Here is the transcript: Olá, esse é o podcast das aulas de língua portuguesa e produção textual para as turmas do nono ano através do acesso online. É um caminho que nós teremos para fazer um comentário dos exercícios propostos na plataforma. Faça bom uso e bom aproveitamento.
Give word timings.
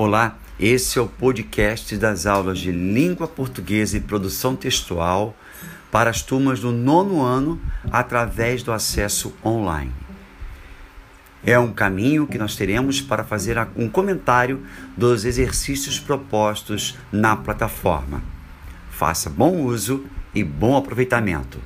Olá, 0.00 0.38
esse 0.60 0.96
é 0.96 1.02
o 1.02 1.08
podcast 1.08 1.96
das 1.96 2.24
aulas 2.24 2.60
de 2.60 2.70
língua 2.70 3.26
portuguesa 3.26 3.96
e 3.96 4.00
produção 4.00 4.54
textual 4.54 5.34
para 5.90 6.08
as 6.08 6.22
turmas 6.22 6.60
do 6.60 6.70
nono 6.70 7.20
ano 7.20 7.60
através 7.90 8.62
do 8.62 8.70
acesso 8.70 9.34
online. 9.44 9.92
É 11.44 11.58
um 11.58 11.72
caminho 11.72 12.28
que 12.28 12.38
nós 12.38 12.54
teremos 12.54 13.00
para 13.00 13.24
fazer 13.24 13.58
um 13.74 13.88
comentário 13.88 14.64
dos 14.96 15.24
exercícios 15.24 15.98
propostos 15.98 16.96
na 17.10 17.34
plataforma. 17.34 18.22
Faça 18.92 19.28
bom 19.28 19.64
uso 19.64 20.04
e 20.32 20.44
bom 20.44 20.76
aproveitamento. 20.76 21.58